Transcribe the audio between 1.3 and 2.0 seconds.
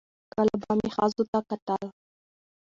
ته کتل